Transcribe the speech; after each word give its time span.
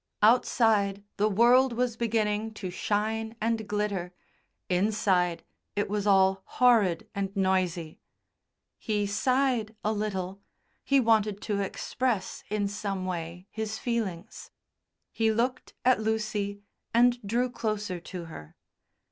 Outside 0.23 1.03
the 1.17 1.29
world 1.29 1.73
was 1.73 1.95
beginning 1.95 2.55
to 2.55 2.71
shine 2.71 3.35
and 3.39 3.67
glitter, 3.67 4.15
inside 4.67 5.43
it 5.75 5.87
was 5.91 6.07
all 6.07 6.41
horrid 6.43 7.07
and 7.13 7.35
noisy. 7.37 7.99
He 8.79 9.05
sighed 9.05 9.75
a 9.83 9.93
little, 9.93 10.41
he 10.83 10.99
wanted 10.99 11.39
to 11.41 11.59
express 11.59 12.43
in 12.49 12.67
some 12.67 13.05
way 13.05 13.45
his 13.51 13.77
feelings. 13.77 14.49
He 15.11 15.31
looked 15.31 15.75
at 15.85 15.99
Lucy 16.01 16.63
and 16.95 17.21
drew 17.21 17.51
closer 17.51 17.99
to 17.99 18.25
her. 18.25 18.55